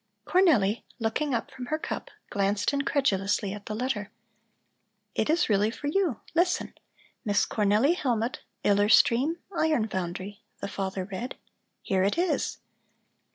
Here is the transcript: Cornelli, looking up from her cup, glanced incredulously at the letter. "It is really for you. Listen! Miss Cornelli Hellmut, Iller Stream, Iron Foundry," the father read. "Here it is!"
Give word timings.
Cornelli, 0.25 0.81
looking 0.97 1.31
up 1.35 1.51
from 1.51 1.67
her 1.67 1.77
cup, 1.77 2.09
glanced 2.31 2.73
incredulously 2.73 3.53
at 3.53 3.67
the 3.67 3.75
letter. 3.75 4.09
"It 5.13 5.29
is 5.29 5.47
really 5.47 5.69
for 5.69 5.85
you. 5.85 6.21
Listen! 6.33 6.73
Miss 7.23 7.45
Cornelli 7.45 7.95
Hellmut, 7.95 8.39
Iller 8.63 8.89
Stream, 8.89 9.37
Iron 9.55 9.87
Foundry," 9.89 10.41
the 10.59 10.67
father 10.67 11.05
read. 11.05 11.35
"Here 11.83 12.01
it 12.01 12.17
is!" 12.17 12.57